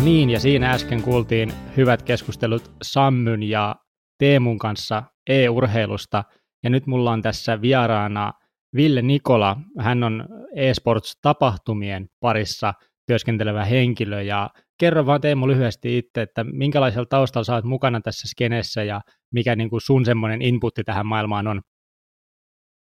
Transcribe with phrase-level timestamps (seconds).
[0.00, 3.76] No niin, ja siinä äsken kuultiin hyvät keskustelut Sammyn ja
[4.18, 6.24] Teemun kanssa e-urheilusta,
[6.64, 8.32] ja nyt mulla on tässä vieraana
[8.76, 9.56] Ville Nikola.
[9.78, 12.74] Hän on e-sports-tapahtumien parissa
[13.06, 18.84] työskentelevä henkilö, ja kerro vaan Teemu lyhyesti itse, että minkälaisella taustalla oot mukana tässä skenessä,
[18.84, 19.00] ja
[19.34, 21.60] mikä niin kuin sun semmoinen inputti tähän maailmaan on?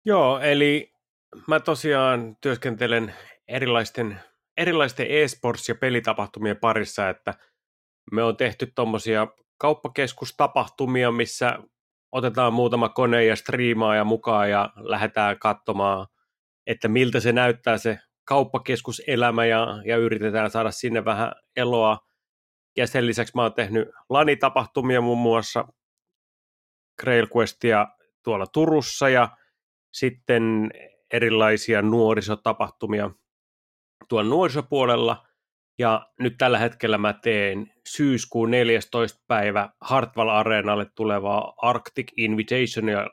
[0.06, 0.92] Joo, eli
[1.48, 3.14] mä tosiaan työskentelen
[3.48, 4.20] erilaisten
[4.58, 7.34] erilaisten e-sports- ja pelitapahtumien parissa, että
[8.12, 11.60] me on tehty tuommoisia kauppakeskustapahtumia, missä
[12.12, 16.08] otetaan muutama kone ja striimaa ja mukaan ja lähdetään katsomaan,
[16.68, 21.98] että miltä se näyttää se kauppakeskuselämä ja, ja yritetään saada sinne vähän eloa.
[22.78, 25.66] Ja sen lisäksi mä oon tehnyt lanitapahtumia muun muassa
[27.02, 27.88] Grail Questia
[28.24, 29.38] tuolla Turussa ja
[29.94, 30.72] sitten
[31.14, 33.12] erilaisia nuorisotapahtumia
[34.10, 35.28] tuon nuorisopuolella,
[35.80, 39.24] ja nyt tällä hetkellä mä teen syyskuun 14.
[39.28, 43.10] päivä Hartwall Areenalle tulevaa Arctic Invitational,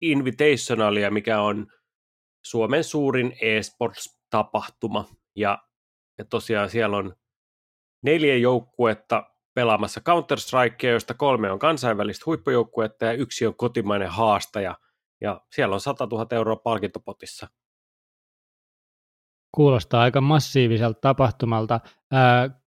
[0.00, 1.66] Invitationalia, mikä on
[2.46, 5.04] Suomen suurin e-sports-tapahtuma.
[5.36, 5.58] Ja,
[6.18, 7.16] ja tosiaan siellä on
[8.02, 14.74] neljä joukkuetta pelaamassa Counter-Strikea, joista kolme on kansainvälistä huippujoukkuetta ja yksi on kotimainen haastaja.
[15.20, 17.46] Ja siellä on 100 000 euroa palkintopotissa
[19.56, 21.80] Kuulostaa aika massiiviselta tapahtumalta.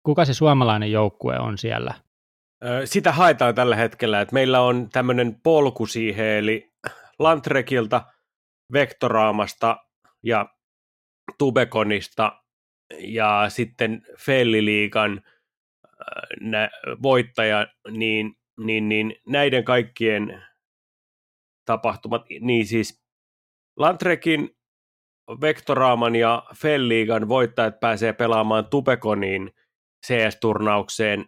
[0.03, 1.95] Kuka se suomalainen joukkue on siellä?
[2.85, 6.73] Sitä haetaan tällä hetkellä, että meillä on tämmöinen polku siihen, eli
[7.19, 8.03] Lantrekilta,
[8.73, 9.77] Vektoraamasta
[10.23, 10.47] ja
[11.39, 12.43] Tubekonista
[12.99, 15.23] ja sitten Felliliikan
[17.03, 20.45] voittaja, niin, niin, niin näiden kaikkien
[21.65, 23.03] tapahtumat, niin siis
[23.77, 24.51] Lantrekin
[25.41, 29.55] Vektoraaman ja Felliigan voittajat pääsee pelaamaan Tubekonin
[30.07, 31.25] CS-turnaukseen,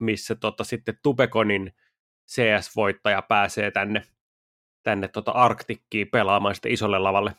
[0.00, 1.72] missä tota, sitten Tubekonin
[2.30, 4.02] CS-voittaja pääsee tänne,
[4.82, 7.34] tänne tota Arktikkiin pelaamaan sitten isolle lavalle.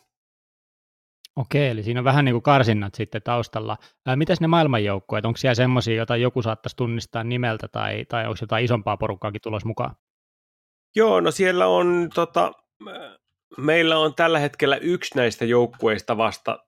[1.36, 3.78] Okei, eli siinä on vähän niin kuin karsinnat sitten taustalla.
[4.06, 8.38] Ää, mitäs ne maailmanjoukkueet, onko siellä semmoisia, joita joku saattaisi tunnistaa nimeltä, tai, tai onko
[8.42, 9.96] jotain isompaa porukkaakin tulos mukaan?
[10.96, 12.52] Joo, no siellä on tota,
[13.58, 16.66] meillä on tällä hetkellä yksi näistä joukkueista vasta,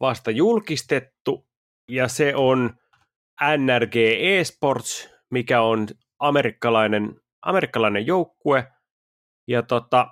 [0.00, 1.46] vasta julkistettu,
[1.88, 2.70] ja se on
[3.56, 8.72] NRG Esports, mikä on amerikkalainen, amerikkalainen joukkue,
[9.48, 10.06] ja tota,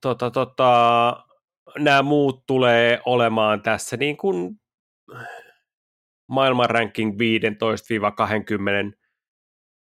[0.00, 1.24] tota, tota,
[1.78, 4.60] nämä muut tulee olemaan tässä niin kuin
[6.28, 7.16] maailman ranking 15-20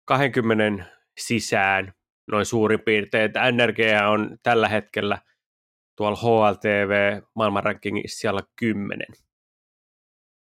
[0.04, 0.84] 20
[1.18, 1.92] sisään
[2.32, 3.78] noin suurin piirtein, että NRG
[4.08, 5.18] on tällä hetkellä
[5.96, 9.06] tuolla HLTV maailmanrankingissa siellä 10.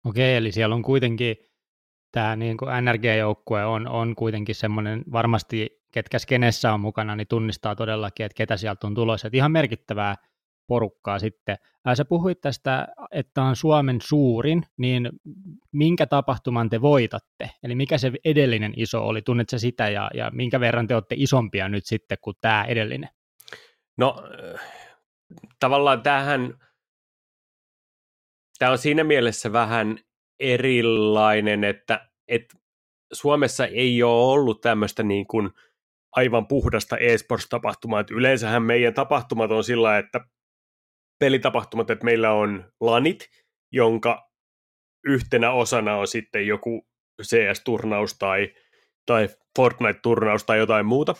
[0.06, 1.38] Okei, eli siellä on kuitenkin
[2.12, 7.76] tämä niin kuin NRG-joukkue on, on kuitenkin semmoinen, varmasti ketkä skenessä on mukana, niin tunnistaa
[7.76, 9.28] todellakin, että ketä sieltä on tulossa.
[9.28, 10.16] Että ihan merkittävää
[10.68, 11.58] porukkaa sitten.
[11.86, 15.10] Ää, sä puhuit tästä, että on Suomen suurin, niin
[15.72, 17.50] minkä tapahtuman te voitatte?
[17.64, 19.22] Eli mikä se edellinen iso oli?
[19.22, 23.10] Tunnetko sitä ja, ja minkä verran te olette isompia nyt sitten kuin tämä edellinen?
[23.98, 24.24] No
[25.60, 26.54] tavallaan tähän,
[28.60, 30.00] tämä on siinä mielessä vähän
[30.40, 32.58] erilainen, että, että
[33.14, 35.50] Suomessa ei ole ollut tämmöistä niin kuin
[36.12, 38.04] aivan puhdasta e-sports-tapahtumaa.
[38.12, 40.20] Yleensähän meidän tapahtumat on sillä, että
[41.20, 43.30] pelitapahtumat, että meillä on lanit,
[43.72, 44.28] jonka
[45.08, 46.88] yhtenä osana on sitten joku
[47.22, 48.54] CS-turnaus tai,
[49.06, 49.30] tai
[49.60, 51.16] Fortnite-turnaus tai jotain muuta.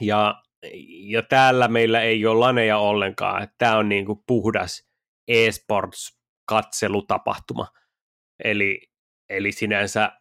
[0.00, 0.42] Ja,
[1.00, 3.48] ja täällä meillä ei ole laneja ollenkaan.
[3.58, 4.88] Tämä on niin kuin puhdas
[5.28, 7.66] e-sports-katselutapahtuma.
[8.44, 8.80] Eli,
[9.28, 10.12] eli sinänsä,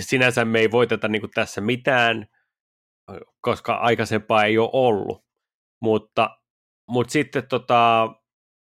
[0.00, 2.26] sinänsä me ei voiteta niin kuin tässä mitään,
[3.40, 5.24] koska aikaisempaa ei ole ollut.
[5.82, 6.37] Mutta
[6.88, 8.08] mutta sitten tota,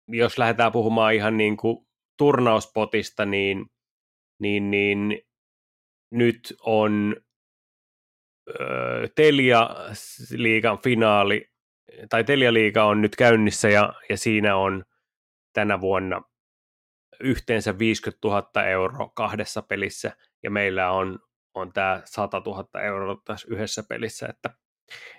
[0.08, 1.88] jos lähdetään puhumaan ihan niin kuin
[2.18, 3.66] turnauspotista, niin,
[4.40, 5.22] niin, niin
[6.12, 7.16] nyt on
[8.50, 11.52] ö, Telia-liigan finaali,
[12.10, 14.84] tai Telia-liiga on nyt käynnissä ja, ja siinä on
[15.54, 16.22] tänä vuonna
[17.20, 20.12] yhteensä 50 000 euroa kahdessa pelissä
[20.44, 21.20] ja meillä on,
[21.54, 24.50] on tämä 100 000 euroa tässä yhdessä pelissä, että,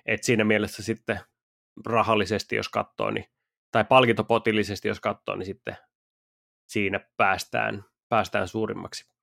[0.06, 1.20] että siinä mielessä sitten
[1.87, 3.25] rahallisesti, jos katsoo, niin,
[3.73, 5.76] tai palkintopotillisesti, jos katsoo, niin sitten
[6.69, 9.15] siinä päästään, päästään suurimmaksi.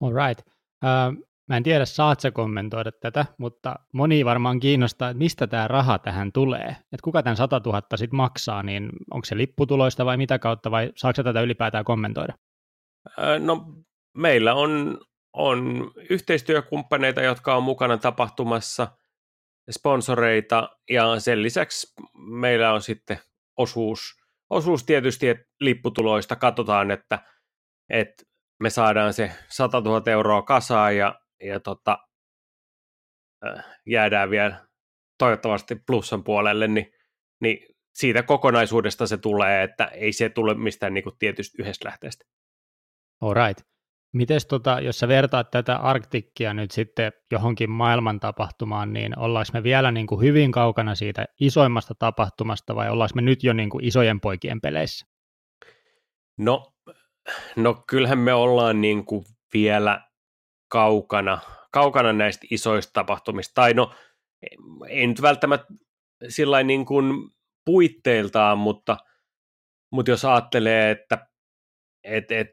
[0.00, 0.46] All right.
[0.84, 5.68] Uh, mä en tiedä, saat sä kommentoida tätä, mutta moni varmaan kiinnostaa, että mistä tämä
[5.68, 6.68] raha tähän tulee.
[6.68, 10.92] Että kuka tämän 100 000 sitten maksaa, niin onko se lipputuloista vai mitä kautta, vai
[10.96, 12.34] saako tätä ylipäätään kommentoida?
[13.38, 13.66] No
[14.14, 14.98] meillä on,
[15.32, 18.88] on yhteistyökumppaneita, jotka on mukana tapahtumassa,
[19.70, 23.18] sponsoreita ja sen lisäksi meillä on sitten
[23.56, 24.00] osuus,
[24.50, 27.18] osuus tietysti, että lipputuloista katsotaan, että,
[27.90, 28.24] että
[28.60, 31.98] me saadaan se 100 000 euroa kasaan ja, ja tota,
[33.86, 34.66] jäädään vielä
[35.18, 36.92] toivottavasti plussan puolelle, niin,
[37.40, 42.24] niin siitä kokonaisuudesta se tulee, että ei se tule mistään niin kuin tietystä yhdestä lähteestä.
[43.20, 43.73] Alright.
[44.14, 49.62] Mites tota, jos sä vertaat tätä Arktikkia nyt sitten johonkin maailman tapahtumaan, niin ollaanko me
[49.62, 53.84] vielä niin kuin hyvin kaukana siitä isoimmasta tapahtumasta vai ollaanko me nyt jo niin kuin
[53.84, 55.06] isojen poikien peleissä?
[56.38, 56.74] No,
[57.56, 59.24] no kyllähän me ollaan niin kuin
[59.54, 60.08] vielä
[60.68, 61.38] kaukana,
[61.72, 63.54] kaukana näistä isoista tapahtumista.
[63.54, 63.94] Tai no,
[64.88, 65.66] ei nyt välttämättä
[66.28, 67.30] sillä niin kuin
[67.64, 68.96] puitteiltaan, mutta,
[69.92, 71.26] mutta jos ajattelee, että
[72.04, 72.50] et, et,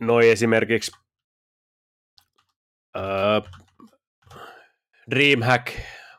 [0.00, 0.92] noi esimerkiksi
[2.96, 3.42] äh,
[5.10, 5.66] Dreamhack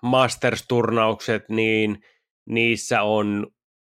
[0.02, 2.04] Masters-turnaukset, niin
[2.46, 3.48] niissä on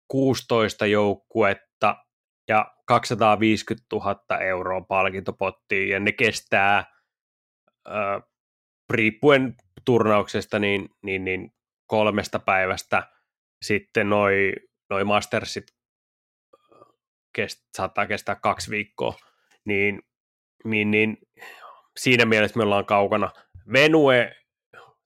[0.07, 2.05] 16 joukkuetta
[2.47, 6.77] ja 250 000 euroa palkintopottiin, ja ne kestää
[7.87, 8.21] äh,
[8.89, 9.55] riippuen
[9.85, 11.53] turnauksesta niin, niin, niin
[11.87, 13.09] kolmesta päivästä
[13.61, 14.53] sitten noi,
[14.89, 15.65] noi Mastersit
[17.35, 19.15] kest, saattaa kestää kaksi viikkoa,
[19.65, 20.01] niin,
[20.65, 21.17] niin, niin
[21.97, 23.31] siinä mielessä me ollaan kaukana.
[23.73, 24.35] Venue,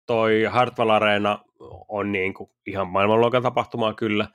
[0.05, 1.43] toi Hartwell Arena
[1.87, 4.27] on niin kuin ihan maailmanluokan tapahtumaa kyllä,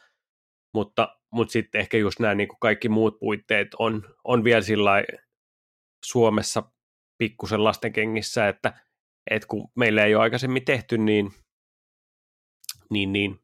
[0.75, 5.05] mutta, mutta sitten ehkä just nämä niin kuin kaikki muut puitteet on, on vielä sillä
[6.05, 6.63] Suomessa
[7.19, 8.73] pikkusen lasten kengissä, että,
[9.31, 11.33] että kun meillä ei ole aikaisemmin tehty, niin,
[12.91, 13.39] niin, niin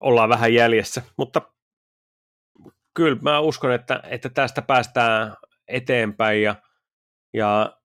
[0.00, 1.52] ollaan vähän jäljessä, mutta
[2.98, 5.36] kyllä mä uskon, että, että tästä päästään
[5.68, 6.54] eteenpäin ja,
[7.34, 7.78] ja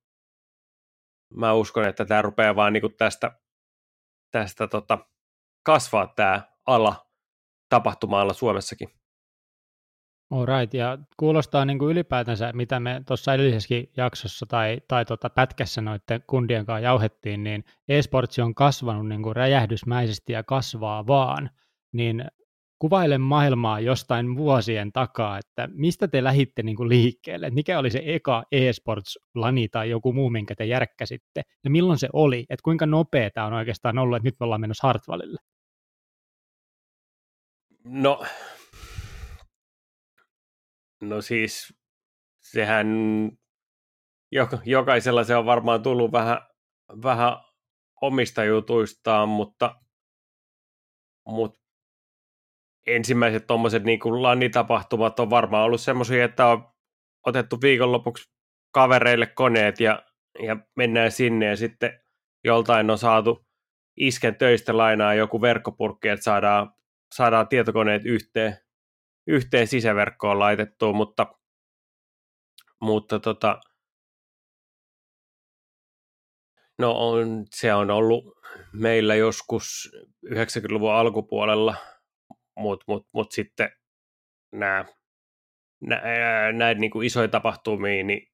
[1.34, 3.40] mä uskon, että tämä rupeaa vaan niin tästä,
[4.32, 4.98] tästä tota,
[5.64, 7.08] kasvaa tämä ala
[7.70, 8.90] tapahtumaalla Suomessakin.
[10.32, 15.82] Alright, ja kuulostaa niin kuin ylipäätänsä, mitä me tuossa edellisessäkin jaksossa tai, tai tota pätkässä
[15.82, 21.50] noiden kundien kanssa jauhettiin, niin esportsi on kasvanut niin kuin räjähdysmäisesti ja kasvaa vaan,
[21.92, 22.26] niin
[22.84, 27.92] kuvaile maailmaa jostain vuosien takaa, että mistä te lähitte niin kuin liikkeelle, että mikä oli
[27.92, 32.86] se eka eSports-lani tai joku muu, minkä te järkkäsitte, ja milloin se oli, että kuinka
[32.86, 35.40] nopea tämä on oikeastaan ollut, että nyt me ollaan menossa Hartwallille?
[37.84, 38.26] No,
[41.02, 41.74] no siis
[42.42, 42.88] sehän
[44.66, 46.38] jokaisella se on varmaan tullut vähän,
[47.04, 47.38] vähän
[48.02, 49.76] omista jutuistaan, mutta,
[51.26, 51.63] mutta
[52.88, 56.68] ensimmäiset tuommoiset niin lannitapahtumat on varmaan ollut semmoisia, että on
[57.26, 58.32] otettu viikonlopuksi
[58.72, 60.04] kavereille koneet ja,
[60.44, 62.00] ja mennään sinne ja sitten
[62.44, 63.46] joltain on saatu
[63.98, 66.74] isken töistä lainaa joku verkkopurkki, että saadaan,
[67.16, 68.58] saadaan tietokoneet yhteen,
[69.28, 71.28] yhteen sisäverkkoon laitettua, mutta,
[72.82, 73.60] mutta tota,
[76.80, 78.26] no on, se on ollut
[78.74, 79.92] meillä joskus
[80.26, 81.76] 90-luvun alkupuolella–
[82.56, 83.70] mutta mut, mut sitten
[84.52, 84.86] nämä,
[86.54, 88.28] näitä niin kuin isoja tapahtumia, niin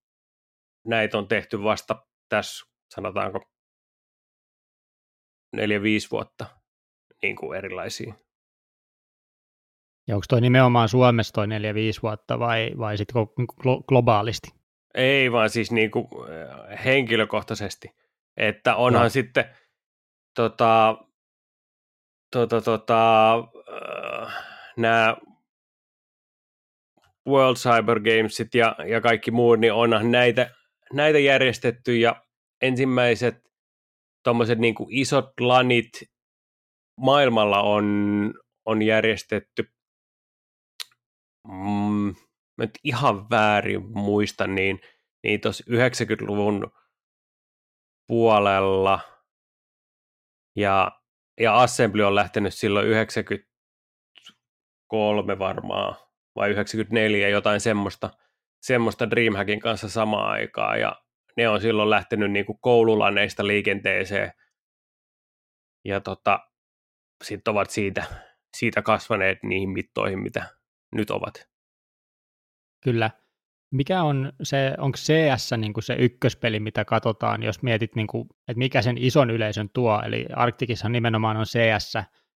[0.88, 3.52] näitä on tehty vasta tässä, sanotaanko,
[5.56, 6.46] neljä-viisi vuotta
[7.22, 8.14] niin kuin erilaisia.
[10.08, 13.24] Ja onko toi nimenomaan Suomessa toi neljä 5 vuotta vai, vai sitten
[13.62, 14.48] glo- globaalisti?
[14.94, 16.08] Ei, vaan siis niin kuin
[16.86, 17.88] henkilökohtaisesti.
[18.38, 19.10] Että onhan no.
[19.10, 19.46] sitten
[20.36, 20.98] tota,
[22.32, 23.34] tota, tota,
[24.80, 25.18] nämä
[27.28, 30.56] World Cyber Gamesit ja, ja kaikki muut, niin onhan näitä,
[30.94, 32.24] näitä järjestetty ja
[32.62, 33.36] ensimmäiset
[34.24, 35.90] tuommoiset niin isot lanit
[37.00, 37.86] maailmalla on,
[38.66, 39.72] on järjestetty,
[41.48, 42.16] mm,
[42.58, 44.80] nyt ihan väärin muista, niin,
[45.24, 46.72] niin tuossa 90-luvun
[48.08, 49.00] puolella
[50.56, 50.92] ja,
[51.40, 53.49] ja Assembly on lähtenyt silloin 90
[54.94, 55.96] 93 varmaan,
[56.36, 58.10] vai 94, jotain semmoista,
[58.62, 61.02] semmoista Dreamhackin kanssa samaan aikaan, ja
[61.38, 64.32] ne on silloin lähtenyt niin kuin koululaneista liikenteeseen,
[65.86, 66.40] ja tota,
[67.24, 68.04] sitten ovat siitä,
[68.58, 70.46] siitä kasvaneet niihin mittoihin, mitä
[70.96, 71.50] nyt ovat.
[72.84, 73.12] Kyllä.
[73.72, 78.30] Mikä on se, onko CS niin kuin se ykköspeli, mitä katsotaan, jos mietit, niin kuin,
[78.48, 81.96] että mikä sen ison yleisön tuo, eli Arktikissa nimenomaan on CS,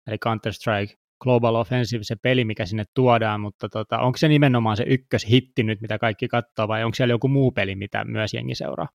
[0.07, 4.83] eli Counter-Strike, Global Offensive se peli, mikä sinne tuodaan, mutta tota, onko se nimenomaan se
[4.87, 8.87] ykköshitti nyt, mitä kaikki katsoo, vai onko siellä joku muu peli, mitä myös jengi seuraa?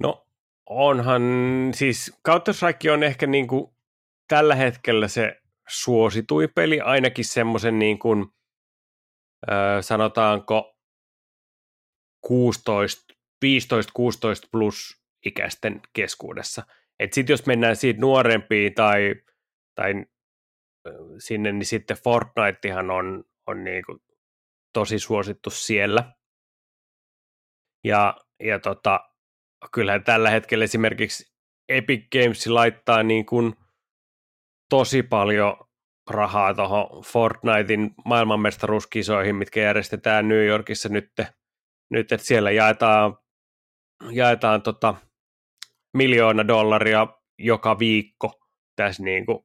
[0.00, 0.26] No
[0.70, 1.22] onhan,
[1.74, 3.74] siis Counter-Strike on ehkä niin kuin
[4.28, 8.26] tällä hetkellä se suositui peli, ainakin semmoisen niin kuin,
[9.50, 10.76] äh, sanotaanko
[12.20, 16.62] 16, 15-16 plus ikäisten keskuudessa.
[17.12, 19.14] Sitten jos mennään siitä nuorempiin tai,
[19.74, 19.94] tai
[21.18, 23.98] sinne, niin sitten Fortnitehan on, on niin kuin
[24.72, 26.12] tosi suosittu siellä.
[27.84, 29.00] Ja, ja tota,
[29.72, 31.34] kyllähän tällä hetkellä esimerkiksi
[31.68, 33.54] Epic Games laittaa niin kuin
[34.68, 35.56] tosi paljon
[36.10, 41.12] rahaa tuohon Fortnitein maailmanmestaruuskisoihin, mitkä järjestetään New Yorkissa nyt,
[41.90, 43.18] nyt että siellä jaetaan,
[44.10, 44.94] jaetaan tota
[45.96, 47.06] miljoona dollaria
[47.38, 48.40] joka viikko
[48.76, 49.38] tässä niin kuin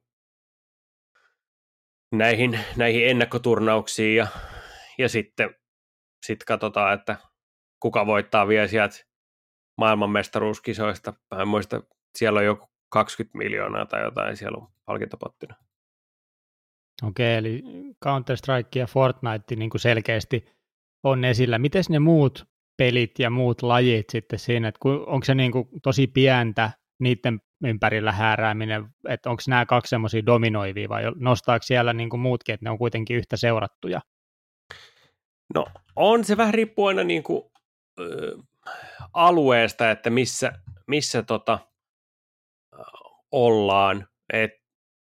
[2.12, 4.26] näihin, näihin ennakkoturnauksiin ja,
[4.98, 5.54] ja sitten
[6.26, 7.16] sit katsotaan, että
[7.80, 8.96] kuka voittaa vielä sieltä
[9.78, 11.12] maailmanmestaruuskisoista.
[11.34, 11.82] Mä en muista,
[12.18, 15.54] siellä on joku 20 miljoonaa tai jotain siellä on palkintopottina.
[17.02, 17.62] Okei, eli
[18.04, 20.44] Counter-Strike ja Fortnite niin kuin selkeästi
[21.02, 21.58] on esillä.
[21.58, 22.44] Miten ne muut
[22.76, 28.12] pelit ja muut lajit sitten siinä, että onko se niin kuin tosi pientä niiden ympärillä
[28.12, 32.70] häärääminen, että onko nämä kaksi semmoisia dominoivia vai nostaako siellä niin kuin muutkin, että ne
[32.70, 34.00] on kuitenkin yhtä seurattuja?
[35.54, 37.42] No on se vähän riippuu aina niin kuin,
[38.00, 38.38] ö,
[39.12, 40.52] alueesta, että missä,
[40.86, 41.58] missä tota,
[43.32, 44.08] ollaan.
[44.32, 44.52] Et,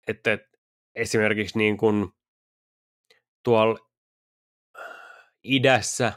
[0.08, 0.41] et, et,
[0.96, 2.10] esimerkiksi niin kuin
[3.43, 3.79] tuolla
[5.43, 6.13] idässä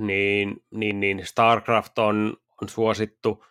[0.00, 3.44] niin, niin, niin StarCraft on, on suosittu,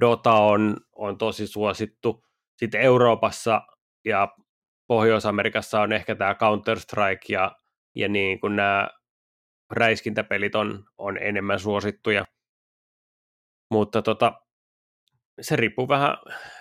[0.00, 2.24] Dota on, on tosi suosittu.
[2.56, 3.62] Sitten Euroopassa
[4.04, 4.28] ja
[4.86, 7.56] Pohjois-Amerikassa on ehkä tämä Counter-Strike ja,
[7.94, 8.88] ja niin kuin nämä
[9.70, 12.24] räiskintäpelit on, on enemmän suosittuja.
[13.70, 14.32] Mutta tota,
[15.40, 16.16] se riippuu vähän,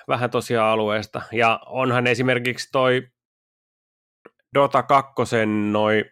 [0.07, 1.21] vähän tosiaan alueesta.
[1.31, 3.07] Ja onhan esimerkiksi toi
[4.53, 5.13] Dota 2
[5.71, 6.05] noi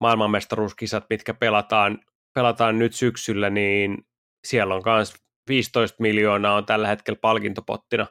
[0.00, 1.98] maailmanmestaruuskisat, mitkä pelataan,
[2.34, 3.98] pelataan nyt syksyllä, niin
[4.44, 5.14] siellä on myös
[5.48, 8.06] 15 miljoonaa on tällä hetkellä palkintopottina.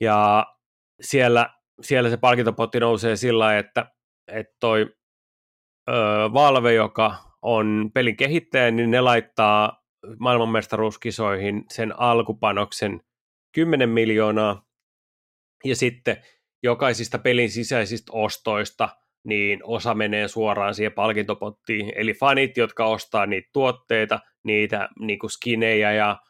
[0.00, 0.46] Ja
[1.00, 3.86] siellä, siellä se palkintopotti nousee sillä että,
[4.28, 4.94] että toi
[5.90, 5.94] ö,
[6.32, 9.84] Valve, joka on pelin kehittäjä, niin ne laittaa
[10.18, 13.00] maailmanmestaruuskisoihin sen alkupanoksen
[13.54, 14.66] 10 miljoonaa,
[15.64, 16.16] ja sitten
[16.62, 18.88] jokaisista pelin sisäisistä ostoista
[19.24, 21.92] niin osa menee suoraan siihen palkintopottiin.
[21.96, 26.20] Eli fanit, jotka ostaa niitä tuotteita, niitä niin kuin skinejä ja,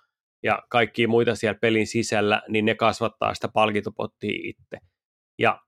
[0.43, 4.79] ja kaikkia muita siellä pelin sisällä, niin ne kasvattaa sitä palkintopottia itse.
[5.39, 5.61] Ja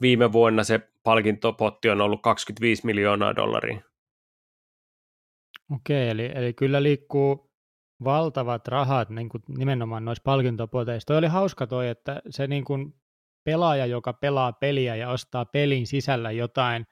[0.00, 3.80] viime vuonna se palkintopotti on ollut 25 miljoonaa dollaria.
[5.74, 7.50] Okei, eli, eli kyllä liikkuu
[8.04, 11.06] valtavat rahat niin kuin nimenomaan noissa palkintopoteissa.
[11.06, 12.94] Toi oli hauska toi, että se niin kuin
[13.48, 16.84] pelaaja, joka pelaa peliä ja ostaa pelin sisällä jotain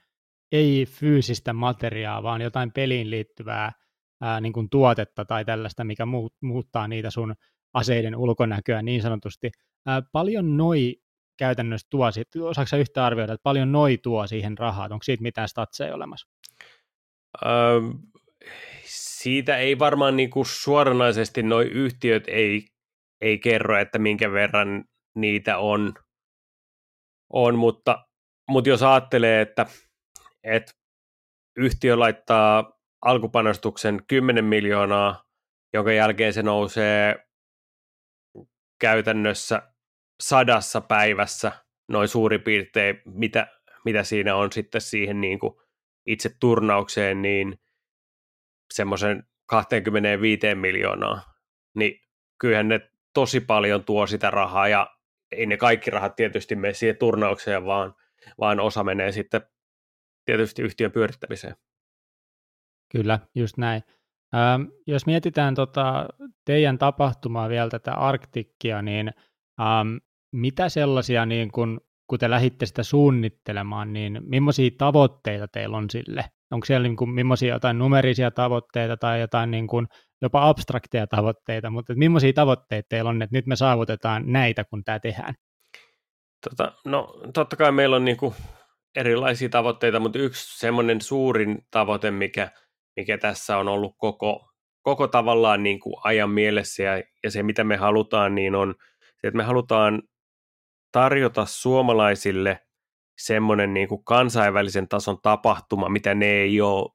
[0.53, 3.73] ei fyysistä materiaa, vaan jotain peliin liittyvää
[4.21, 7.35] ää, niin kuin tuotetta tai tällaista, mikä muut, muuttaa niitä sun
[7.75, 9.51] aseiden ulkonäköä niin sanotusti.
[9.87, 10.97] Ää, paljon noi
[11.39, 12.11] käytännössä tuo,
[12.49, 16.29] osaako yhtä arvioida, että paljon noi tuo siihen rahaa, onko siitä mitään statseja olemassa?
[17.47, 17.81] Öö,
[18.85, 22.67] siitä ei varmaan niin kuin suoranaisesti noi yhtiöt ei,
[23.21, 24.85] ei kerro, että minkä verran
[25.15, 25.95] niitä on,
[27.33, 28.07] on mutta,
[28.49, 29.67] mutta jos ajattelee, että,
[30.45, 30.73] että
[31.57, 35.25] yhtiö laittaa alkupanostuksen 10 miljoonaa,
[35.73, 37.27] jonka jälkeen se nousee
[38.81, 39.63] käytännössä
[40.23, 41.53] sadassa päivässä
[41.89, 43.47] noin suurin piirtein, mitä,
[43.85, 45.55] mitä siinä on sitten siihen niin kuin
[46.07, 47.59] itse turnaukseen, niin
[48.75, 51.23] semmoisen 25 miljoonaa,
[51.75, 52.01] niin
[52.39, 54.96] kyllähän ne tosi paljon tuo sitä rahaa ja
[55.33, 57.95] ei ne kaikki rahat tietysti mene siihen turnaukseen, vaan,
[58.41, 59.41] vaan osa menee sitten
[60.25, 61.57] tietysti yhtiön pyörittämiseen.
[62.93, 63.83] Kyllä, just näin.
[64.35, 66.09] Ähm, jos mietitään tota
[66.45, 69.13] teidän tapahtumaa vielä tätä Arktikkia, niin
[69.61, 69.97] ähm,
[70.33, 76.25] mitä sellaisia, niin kun, kun te lähditte sitä suunnittelemaan, niin millaisia tavoitteita teillä on sille?
[76.51, 79.87] Onko siellä niin kuin, millaisia jotain numerisia tavoitteita tai jotain niin kuin,
[80.23, 84.85] jopa abstrakteja tavoitteita, mutta että millaisia tavoitteita teillä on, että nyt me saavutetaan näitä, kun
[84.85, 85.35] tämä tehdään?
[86.51, 88.35] Tota, no totta kai meillä on niin kuin
[88.97, 92.51] erilaisia tavoitteita, mutta yksi semmoinen suurin tavoite, mikä,
[92.97, 94.51] mikä tässä on ollut koko,
[94.83, 98.75] koko tavallaan niin kuin ajan mielessä ja, ja se, mitä me halutaan, niin on
[99.21, 100.03] se, että me halutaan
[100.93, 102.66] tarjota suomalaisille
[103.19, 106.91] semmoinen niin kuin kansainvälisen tason tapahtuma, mitä ne ei ole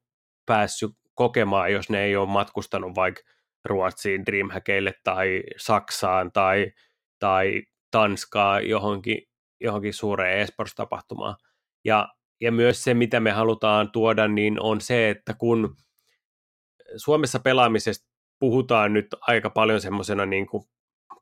[0.45, 3.21] päässyt kokemaan, jos ne ei ole matkustanut vaikka
[3.65, 6.71] Ruotsiin Dreamhackeille tai Saksaan tai,
[7.19, 9.17] tai Tanskaa johonkin,
[9.59, 11.35] johonkin suureen esports-tapahtumaan.
[11.85, 12.07] Ja,
[12.41, 15.75] ja myös se, mitä me halutaan tuoda, niin on se, että kun
[16.95, 20.63] Suomessa pelaamisesta puhutaan nyt aika paljon semmoisena niin kuin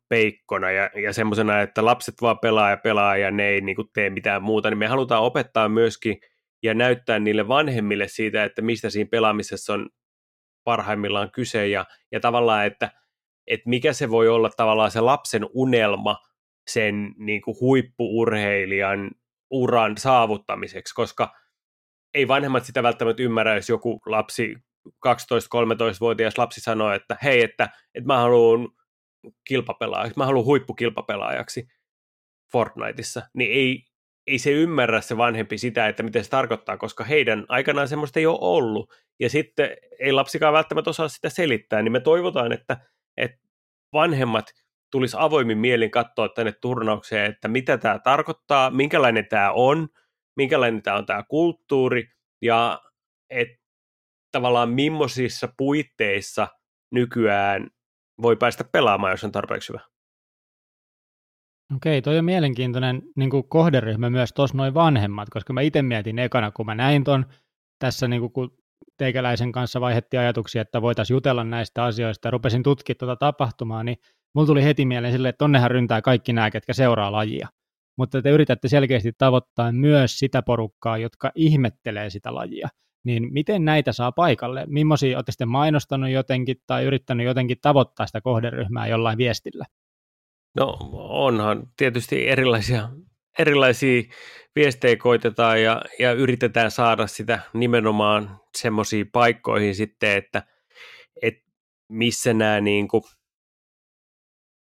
[0.10, 3.88] peikkona ja, ja semmoisena, että lapset vaan pelaa ja pelaa ja ne ei niin kuin
[3.94, 6.18] tee mitään muuta, niin me halutaan opettaa myöskin
[6.64, 9.90] ja näyttää niille vanhemmille siitä, että mistä siinä pelaamisessa on
[10.64, 12.92] parhaimmillaan kyse ja, ja tavallaan, että,
[13.48, 16.18] että mikä se voi olla tavallaan se lapsen unelma
[16.70, 19.12] sen niin kuin huippuurheilijan
[19.52, 21.34] uran saavuttamiseksi, koska
[22.14, 24.56] ei vanhemmat sitä välttämättä ymmärrä, jos joku lapsi,
[24.88, 28.68] 12-13-vuotias lapsi sanoo, että hei, että, että mä haluan
[29.48, 31.68] kilpapelaajaksi, mä haluan huippukilpapelaajaksi
[32.52, 33.84] Fortniteissa, niin ei,
[34.28, 38.26] ei se ymmärrä se vanhempi sitä, että miten se tarkoittaa, koska heidän aikanaan semmoista ei
[38.26, 38.94] ole ollut.
[39.20, 42.78] Ja sitten ei lapsikaan välttämättä osaa sitä selittää, niin me toivotaan, että,
[43.18, 43.38] että
[43.94, 44.46] vanhemmat
[44.92, 49.88] tulisi avoimin mielin katsoa tänne turnaukseen, että mitä tämä tarkoittaa, minkälainen tämä on,
[50.36, 52.08] minkälainen tämä on tämä kulttuuri,
[52.42, 52.82] ja
[53.30, 53.58] että
[54.32, 56.48] tavallaan millaisissa puitteissa
[56.92, 57.70] nykyään
[58.22, 59.82] voi päästä pelaamaan, jos on tarpeeksi hyvä.
[61.76, 66.20] Okei, toi on mielenkiintoinen niin kuin kohderyhmä myös tuossa noin vanhemmat, koska mä itse mietin
[66.20, 67.26] ekana, kun mä näin ton
[67.80, 68.58] tässä, niin kuin, kun
[68.98, 73.98] teikäläisen kanssa vaihettiin ajatuksia, että voitaisiin jutella näistä asioista ja rupesin tutkimaan tuota tapahtumaa, niin
[74.36, 77.48] mulla tuli heti mieleen silleen, että tonnehan ryntää kaikki nämä, ketkä seuraa lajia.
[77.98, 82.70] Mutta te yritätte selkeästi tavoittaa myös sitä porukkaa, jotka ihmettelee sitä lajia.
[83.10, 84.66] Niin miten näitä saa paikalle?
[84.68, 89.66] Millaisia olette sitten mainostanut jotenkin tai yrittänyt jotenkin tavoittaa sitä kohderyhmää jollain viestillä?
[90.56, 92.90] No onhan tietysti erilaisia,
[93.40, 94.02] erilaisia
[94.56, 100.44] viestejä koitetaan ja, ja yritetään saada sitä nimenomaan semmoisiin paikkoihin sitten, että,
[101.22, 101.52] että
[101.88, 103.04] missä nämä niin kuin,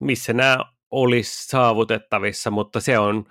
[0.00, 0.58] missä nämä
[0.90, 3.24] olisi saavutettavissa, mutta se on,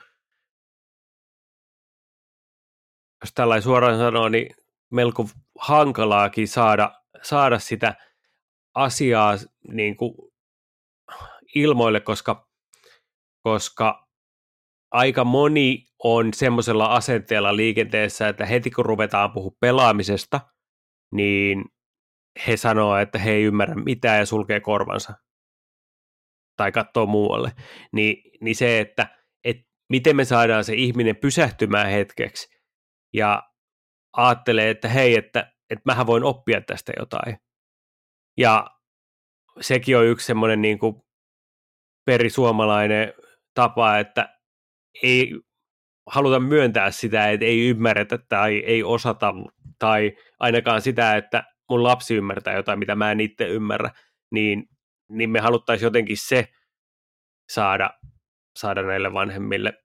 [3.21, 7.95] jos tällainen suoraan sanoo, niin melko hankalaakin saada, saada sitä
[8.75, 9.33] asiaa
[9.67, 10.13] niin kuin
[11.55, 12.47] ilmoille, koska,
[13.43, 14.07] koska
[14.91, 20.41] aika moni on semmoisella asenteella liikenteessä, että heti kun ruvetaan puhua pelaamisesta,
[21.11, 21.65] niin
[22.47, 25.13] he sanoo, että he ei ymmärrä mitään ja sulkee korvansa
[26.57, 27.51] tai katsoo muualle.
[27.91, 29.07] Ni, niin se, että
[29.43, 29.57] et
[29.89, 32.59] miten me saadaan se ihminen pysähtymään hetkeksi
[33.13, 33.43] ja
[34.17, 37.37] ajattelee, että hei, että, että mähän voin oppia tästä jotain.
[38.37, 38.67] Ja
[39.61, 41.01] sekin on yksi semmoinen niin kuin
[42.05, 43.13] perisuomalainen
[43.53, 44.39] tapa, että
[45.03, 45.31] ei
[46.07, 49.33] haluta myöntää sitä, että ei ymmärretä tai ei osata,
[49.79, 53.91] tai ainakaan sitä, että mun lapsi ymmärtää jotain, mitä mä en itse ymmärrä,
[54.31, 54.69] niin,
[55.09, 56.47] niin me haluttaisiin jotenkin se
[57.49, 57.89] saada,
[58.55, 59.84] saada näille vanhemmille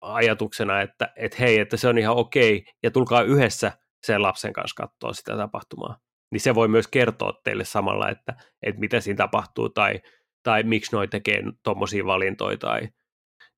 [0.00, 3.72] ajatuksena, että, että hei, että se on ihan okei, ja tulkaa yhdessä
[4.06, 5.98] sen lapsen kanssa katsoa sitä tapahtumaa.
[6.32, 10.00] Niin se voi myös kertoa teille samalla, että, että mitä siinä tapahtuu, tai,
[10.42, 12.88] tai miksi noi tekee tuommoisia valintoja, tai,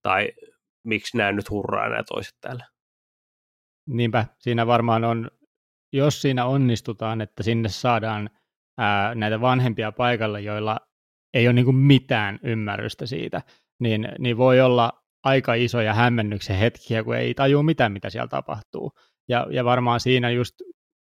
[0.03, 0.33] tai
[0.85, 2.67] miksi nämä nyt hurraa nämä toiset täällä.
[3.89, 5.31] Niinpä, siinä varmaan on,
[5.93, 8.31] jos siinä onnistutaan, että sinne saadaan
[8.79, 10.81] ää, näitä vanhempia paikalle, joilla
[11.35, 13.43] ei ole niin mitään ymmärrystä siitä,
[13.81, 18.93] niin, niin voi olla aika isoja hämmennyksen hetkiä, kun ei tajua mitään, mitä siellä tapahtuu.
[19.29, 20.55] Ja, ja varmaan siinä just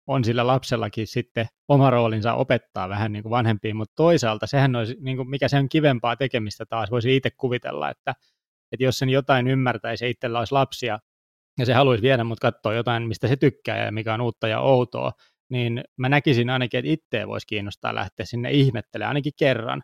[0.07, 4.97] on sillä lapsellakin sitten oma roolinsa opettaa vähän niin kuin vanhempiin, mutta toisaalta sehän olisi,
[4.99, 8.15] niin kuin mikä se on kivempaa tekemistä taas, voisi itse kuvitella, että,
[8.71, 10.99] että jos sen jotain ymmärtäisi ja itsellä olisi lapsia,
[11.59, 14.59] ja se haluaisi viedä mut katsoa jotain, mistä se tykkää ja mikä on uutta ja
[14.59, 15.11] outoa,
[15.49, 19.83] niin mä näkisin ainakin, että itseä voisi kiinnostaa lähteä sinne ihmettelemään ainakin kerran.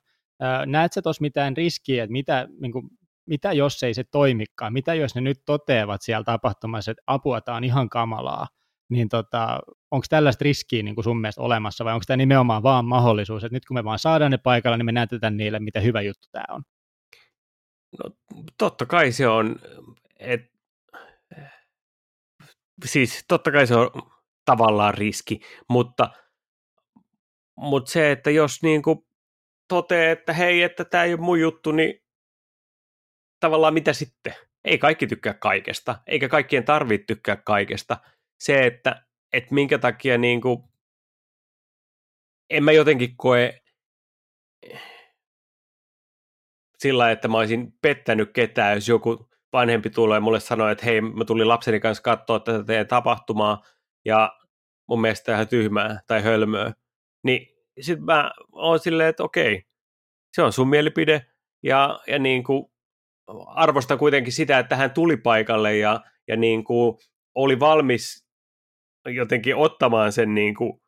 [0.66, 2.90] Näetkö tuossa mitään riskiä, että mitä, niin kuin,
[3.32, 7.58] mitä jos ei se toimikaan, mitä jos ne nyt toteavat siellä tapahtumassa, että apua, tämä
[7.58, 8.48] on ihan kamalaa,
[8.90, 9.60] niin tota,
[9.92, 13.56] onko tällaista riskiä niin kuin sun mielestä olemassa, vai onko tämä nimenomaan vaan mahdollisuus, että
[13.56, 16.44] nyt kun me vaan saadaan ne paikalla, niin me näytetään niille, mitä hyvä juttu tämä
[16.50, 16.64] on?
[18.04, 18.16] No
[18.58, 19.56] totta kai se on,
[20.20, 20.42] et,
[22.86, 23.90] siis totta kai se on
[24.46, 25.40] tavallaan riski,
[25.70, 26.10] mutta,
[27.56, 29.06] mutta se, että jos niin kuin
[29.68, 32.01] toteaa, että hei, että tämä ei ole mun juttu, niin
[33.42, 34.36] tavallaan mitä sitten?
[34.66, 37.98] Ei kaikki tykkää kaikesta, eikä kaikkien tarvitse tykkää kaikesta.
[38.40, 40.64] Se, että, että minkä takia niin kuin,
[42.50, 43.62] en mä jotenkin koe
[46.78, 51.26] sillä, että mä olisin pettänyt ketään, jos joku vanhempi tulee mulle sanoa, että hei, mä
[51.26, 53.64] tulin lapseni kanssa katsoa tätä teidän tapahtumaa,
[54.06, 54.40] ja
[54.88, 56.74] mun mielestä ihan tyhmää tai hölmöä,
[57.24, 57.48] niin
[57.82, 59.64] sitten mä oon silleen, että okei,
[60.36, 61.26] se on sun mielipide,
[61.64, 62.71] ja, ja niin kuin
[63.48, 66.98] arvostan kuitenkin sitä, että hän tuli paikalle ja, ja niin kuin
[67.36, 68.28] oli valmis
[69.06, 70.82] jotenkin ottamaan sen niin kuin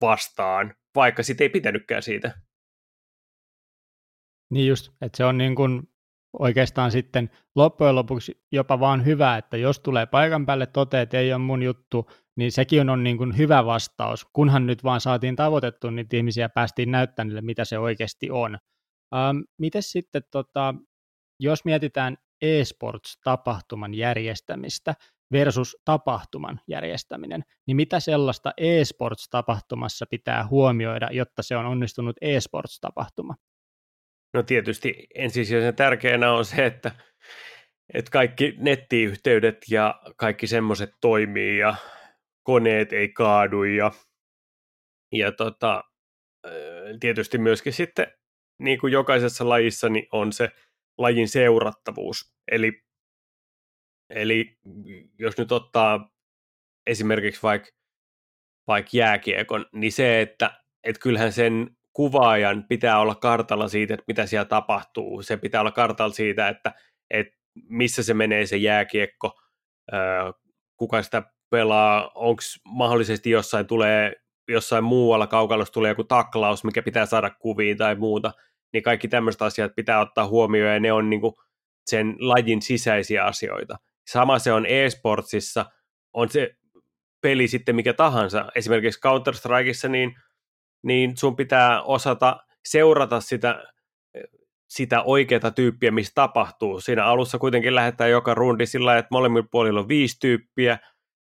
[0.00, 2.40] vastaan, vaikka sitten ei pitänytkään siitä.
[4.50, 5.82] Niin just, että se on niin kuin
[6.38, 11.32] oikeastaan sitten loppujen lopuksi jopa vaan hyvä, että jos tulee paikan päälle toteaa, että ei
[11.32, 15.90] ole mun juttu, niin sekin on niin kuin hyvä vastaus, kunhan nyt vaan saatiin tavoitettu
[15.90, 18.58] niitä ihmisiä päästiin näyttämään mitä se oikeasti on.
[19.14, 20.74] Ähm, miten sitten, tota,
[21.40, 24.94] jos mietitään e-sports-tapahtuman järjestämistä
[25.32, 33.34] versus tapahtuman järjestäminen, niin mitä sellaista e-sports-tapahtumassa pitää huomioida, jotta se on onnistunut e-sports-tapahtuma?
[34.34, 36.90] No tietysti ensisijaisen tärkeänä on se, että,
[37.94, 41.74] että kaikki nettiyhteydet ja kaikki semmoiset toimii ja
[42.42, 43.92] koneet ei kaadu ja,
[45.12, 45.84] ja tota,
[47.00, 48.06] tietysti myöskin sitten
[48.58, 50.50] niin kuin jokaisessa lajissa niin on se
[50.98, 52.34] lajin seurattavuus.
[52.50, 52.82] Eli,
[54.10, 54.58] eli
[55.18, 56.10] jos nyt ottaa
[56.86, 57.70] esimerkiksi vaikka
[58.66, 64.26] vaik jääkiekon, niin se, että et kyllähän sen kuvaajan pitää olla kartalla siitä, että mitä
[64.26, 65.22] siellä tapahtuu.
[65.22, 66.72] Se pitää olla kartalla siitä, että,
[67.10, 67.34] että
[67.68, 69.40] missä se menee se jääkiekko,
[70.76, 74.12] kuka sitä pelaa, onko mahdollisesti jossain tulee
[74.48, 78.32] jossain muualla kaukalossa tulee joku taklaus, mikä pitää saada kuviin tai muuta,
[78.72, 81.34] niin kaikki tämmöiset asiat pitää ottaa huomioon ja ne on niinku
[81.86, 83.76] sen lajin sisäisiä asioita.
[84.10, 85.64] Sama se on e-sportsissa,
[86.12, 86.54] on se
[87.20, 88.48] peli sitten mikä tahansa.
[88.54, 90.14] Esimerkiksi Counter-Strikeissa niin,
[90.82, 93.64] niin sun pitää osata seurata sitä,
[94.68, 96.80] sitä oikeaa tyyppiä, missä tapahtuu.
[96.80, 100.78] Siinä alussa kuitenkin lähdetään joka rundi sillä että molemmilla puolilla on viisi tyyppiä.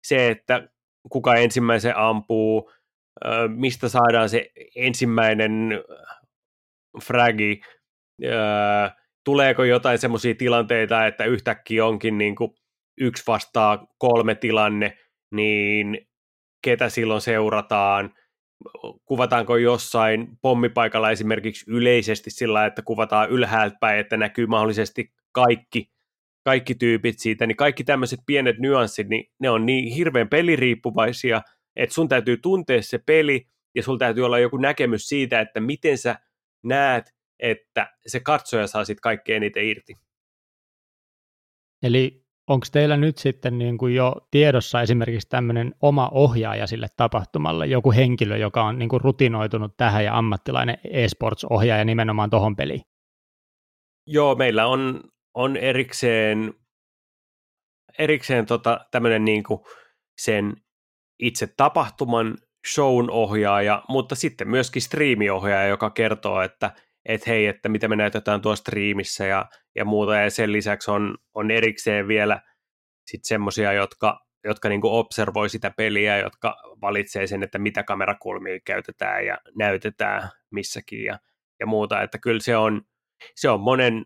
[0.04, 0.70] Se, että
[1.10, 2.72] kuka ensimmäisen ampuu,
[3.48, 5.70] mistä saadaan se ensimmäinen
[7.04, 7.62] fragi,
[9.26, 12.52] tuleeko jotain semmoisia tilanteita, että yhtäkkiä onkin niin kuin
[13.00, 14.98] yksi vastaa kolme tilanne,
[15.32, 16.08] niin
[16.64, 18.14] ketä silloin seurataan,
[19.06, 25.92] kuvataanko jossain pommipaikalla esimerkiksi yleisesti sillä, että kuvataan ylhäältä päin, että näkyy mahdollisesti kaikki,
[26.46, 31.42] kaikki tyypit siitä, niin kaikki tämmöiset pienet nyanssit, niin ne on niin hirveän peliriippuvaisia,
[31.76, 35.98] että sun täytyy tuntea se peli, ja sulla täytyy olla joku näkemys siitä, että miten
[35.98, 36.20] sä
[36.68, 39.94] näet, että se katsoja saa sitten kaikkein eniten irti.
[41.84, 47.66] Eli onko teillä nyt sitten niin kuin jo tiedossa esimerkiksi tämmöinen oma ohjaaja sille tapahtumalle,
[47.66, 52.82] joku henkilö, joka on niin kuin rutinoitunut tähän ja ammattilainen e-sports-ohjaaja nimenomaan tuohon peliin?
[54.08, 55.04] Joo, meillä on,
[55.34, 56.54] on erikseen,
[58.00, 59.60] erikseen tota, tämmöinen niin kuin
[60.22, 60.54] sen
[61.20, 62.38] itse tapahtuman
[62.74, 66.72] shown ohjaaja, mutta sitten myöskin striimiohjaaja, joka kertoo, että
[67.06, 71.18] et hei, että mitä me näytetään tuossa striimissä ja, ja muuta, ja sen lisäksi on,
[71.34, 72.42] on erikseen vielä
[73.08, 79.26] sitten semmoisia, jotka, jotka niinku observoi sitä peliä, jotka valitsee sen, että mitä kamerakulmia käytetään
[79.26, 81.20] ja näytetään missäkin ja,
[81.60, 82.82] ja muuta, että kyllä se on,
[83.36, 84.06] se on monen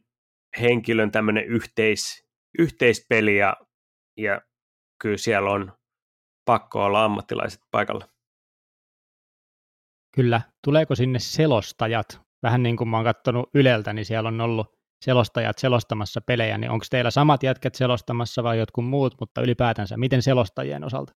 [0.61, 2.27] henkilön tämmöinen yhteis,
[2.59, 3.57] yhteispeli ja,
[4.17, 4.41] ja
[5.01, 5.73] kyllä siellä on
[6.45, 8.10] pakko olla ammattilaiset paikalla.
[10.15, 10.41] Kyllä.
[10.63, 12.21] Tuleeko sinne selostajat?
[12.43, 14.67] Vähän niin kuin mä oon katsonut Yleltä, niin siellä on ollut
[15.05, 20.21] selostajat selostamassa pelejä, niin onko teillä samat jätket selostamassa vai jotkut muut, mutta ylipäätänsä, miten
[20.21, 21.13] selostajien osalta?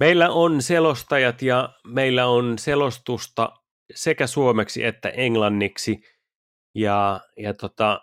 [0.00, 3.52] Meillä on selostajat ja meillä on selostusta
[3.94, 6.00] sekä suomeksi että englanniksi,
[6.74, 8.00] ja, ja tota,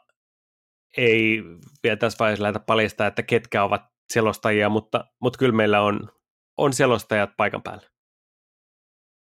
[0.97, 1.43] ei
[1.83, 3.81] vielä tässä vaiheessa lähdetä paljastaa, että ketkä ovat
[4.13, 6.11] selostajia, mutta, mutta kyllä meillä on,
[6.57, 7.87] on selostajat paikan päällä.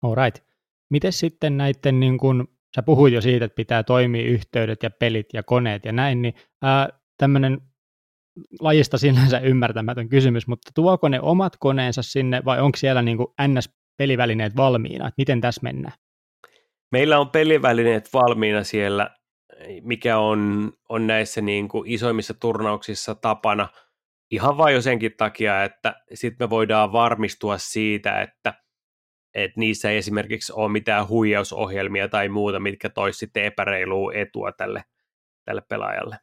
[0.02, 0.47] All right.
[0.90, 5.26] Miten sitten näiden, niin kun, sä puhuit jo siitä, että pitää toimia yhteydet ja pelit
[5.32, 6.34] ja koneet ja näin, niin
[7.18, 7.60] tämmöinen
[8.60, 14.56] lajista sinänsä ymmärtämätön kysymys, mutta tuoko ne omat koneensa sinne vai onko siellä niin NS-pelivälineet
[14.56, 15.08] valmiina?
[15.08, 15.94] Että miten tässä mennään?
[16.92, 19.10] Meillä on pelivälineet valmiina siellä,
[19.82, 23.68] mikä on, on näissä niin kuin isoimmissa turnauksissa tapana
[24.30, 28.54] ihan vain jo senkin takia, että sitten me voidaan varmistua siitä, että–
[29.44, 34.84] että niissä ei esimerkiksi ole mitään huijausohjelmia tai muuta, mitkä toisi sitten epäreilua etua tälle,
[35.44, 36.16] tälle pelaajalle.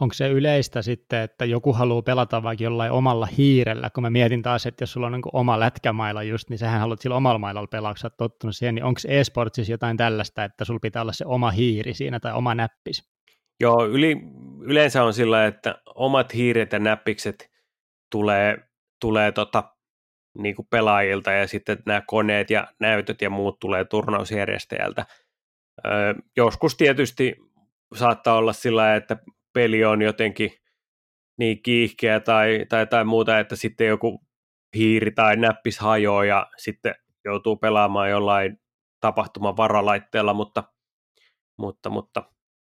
[0.00, 4.42] Onko se yleistä sitten, että joku haluaa pelata vaikka jollain omalla hiirellä, kun mä mietin
[4.42, 7.66] taas, että jos sulla on niin oma lätkämailla just, niin sähän haluat sillä omalla mailalla
[7.66, 11.24] pelaa, kun sä tottunut siihen, niin onko e-sportsissa jotain tällaista, että sulla pitää olla se
[11.26, 13.10] oma hiiri siinä tai oma näppis?
[13.60, 14.16] Joo, yli,
[14.60, 17.50] yleensä on sillä, että omat hiiret ja näppikset
[18.10, 18.58] tulee,
[19.00, 19.64] tulee tota,
[20.38, 25.06] niin kuin pelaajilta ja sitten nämä koneet ja näytöt ja muut tulee turnausjärjestäjältä.
[25.86, 27.36] Öö, joskus tietysti
[27.94, 29.16] saattaa olla sillä, että
[29.52, 30.50] peli on jotenkin
[31.38, 34.26] niin kiihkeä tai, tai, tai muuta, että sitten joku
[34.76, 38.60] hiiri tai näppis hajoaa ja sitten joutuu pelaamaan jollain
[39.00, 40.64] tapahtuman varalaitteella, mutta,
[41.58, 42.32] mutta, mutta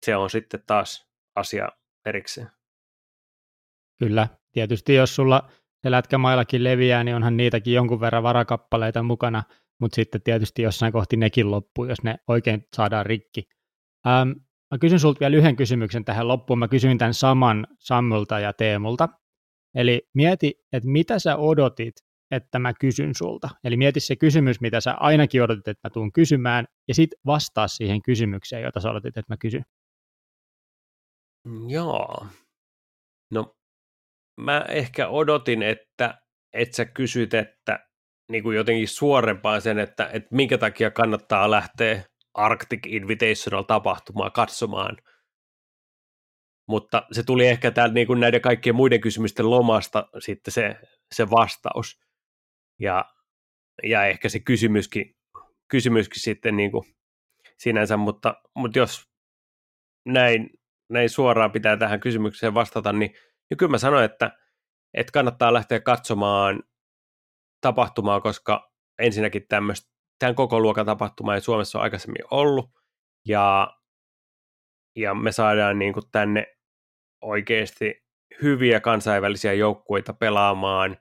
[0.06, 1.68] se on sitten taas asia
[2.06, 2.50] erikseen.
[3.98, 5.50] Kyllä, tietysti jos sulla
[5.82, 9.42] se lätkämaillakin leviää, niin onhan niitäkin jonkun verran varakappaleita mukana,
[9.80, 13.42] mutta sitten tietysti jossain kohti nekin loppuu, jos ne oikein saadaan rikki.
[14.06, 14.28] Ähm,
[14.70, 16.58] mä kysyn sulta vielä yhden kysymyksen tähän loppuun.
[16.58, 19.08] Mä kysyin tämän saman Sammulta ja Teemulta.
[19.74, 21.94] Eli mieti, että mitä sä odotit,
[22.30, 23.48] että mä kysyn sulta.
[23.64, 27.68] Eli mieti se kysymys, mitä sä ainakin odotit, että mä tuun kysymään, ja sitten vastaa
[27.68, 29.62] siihen kysymykseen, jota sä odotit, että mä kysyn.
[31.68, 32.26] Joo.
[33.30, 33.54] No,
[34.38, 36.22] mä ehkä odotin, että,
[36.52, 37.88] että sä kysyt, että
[38.30, 44.96] niin kuin jotenkin suorempaan sen, että, että minkä takia kannattaa lähteä Arctic Invitational tapahtumaa katsomaan.
[46.68, 50.76] Mutta se tuli ehkä täältä niin kuin näiden kaikkien muiden kysymysten lomasta sitten se,
[51.14, 52.00] se vastaus.
[52.80, 53.04] Ja,
[53.82, 55.16] ja ehkä se kysymyskin,
[55.68, 56.84] kysymyskin sitten niin kuin
[57.58, 59.02] sinänsä, mutta, mutta jos
[60.06, 60.50] näin,
[60.90, 63.14] näin suoraan pitää tähän kysymykseen vastata, niin,
[63.50, 64.38] niin kyllä mä sanoin, että,
[64.94, 66.62] että kannattaa lähteä katsomaan
[67.60, 72.70] tapahtumaa, koska ensinnäkin tämmöistä, tämän koko luokan tapahtuma ei Suomessa ole aikaisemmin ollut,
[73.26, 73.76] ja,
[74.96, 76.46] ja me saadaan niin kuin tänne
[77.20, 78.06] oikeasti
[78.42, 80.96] hyviä kansainvälisiä joukkueita pelaamaan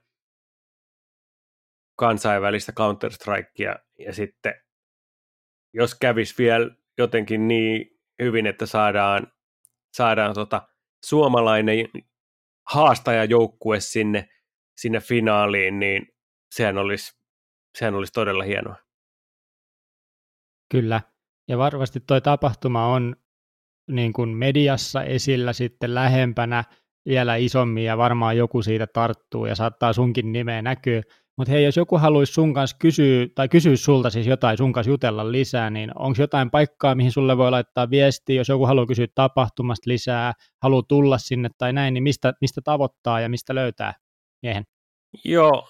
[1.96, 4.54] kansainvälistä Counter-Strikea, ja sitten
[5.74, 9.32] jos kävisi vielä jotenkin niin hyvin, että saadaan,
[9.94, 10.68] saadaan tota
[11.06, 11.78] suomalainen
[12.68, 14.30] haastajajoukkue sinne,
[14.78, 16.08] sinne finaaliin, niin
[16.56, 17.20] sehän olisi,
[17.78, 18.76] sehän olisi todella hienoa.
[20.72, 21.02] Kyllä,
[21.48, 23.16] ja varmasti tuo tapahtuma on
[23.92, 26.64] niin kuin mediassa esillä sitten lähempänä
[27.06, 31.02] vielä isommin ja varmaan joku siitä tarttuu ja saattaa sunkin nimeä näkyä.
[31.38, 34.92] Mutta hei, jos joku haluaisi sun kanssa kysyä, tai kysyä sulta siis jotain, sun kanssa
[34.92, 39.08] jutella lisää, niin onko jotain paikkaa, mihin sulle voi laittaa viestiä, jos joku haluaa kysyä
[39.16, 43.94] tapahtumasta lisää, haluaa tulla sinne tai näin, niin mistä, mistä tavoittaa ja mista löytää
[44.42, 44.64] miehen?
[45.26, 45.68] Joo,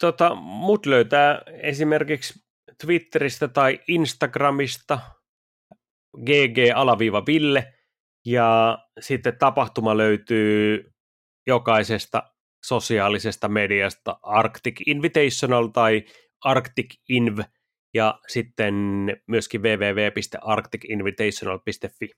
[0.00, 2.40] tota, mut löytää esimerkiksi
[2.84, 4.98] Twitteristä tai Instagramista
[6.24, 7.74] gg-ville,
[8.26, 10.84] ja sitten tapahtuma löytyy
[11.46, 12.22] jokaisesta
[12.64, 16.04] sosiaalisesta mediasta Arctic Invitational tai
[16.44, 17.38] Arctic Inv
[17.94, 18.74] ja sitten
[19.26, 22.08] myöskin www.arcticinvitational.fi.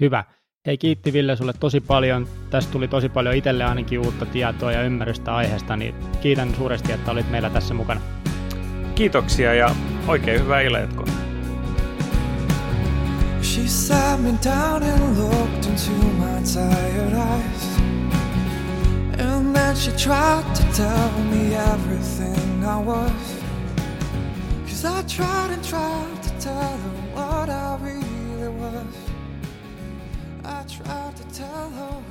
[0.00, 0.24] Hyvä.
[0.66, 2.28] Hei kiitti Ville sulle tosi paljon.
[2.50, 7.10] Tästä tuli tosi paljon itselle ainakin uutta tietoa ja ymmärrystä aiheesta, niin kiitän suuresti, että
[7.10, 8.00] olit meillä tässä mukana.
[8.94, 9.70] Kiitoksia ja
[10.08, 11.06] oikein hyvää illanjatkoa.
[13.42, 17.75] She sat me down and looked into my tired eyes
[19.18, 23.42] And then she tried to tell me everything I was.
[24.66, 28.96] Cause I tried and tried to tell her what I really was.
[30.44, 32.05] I tried to tell her.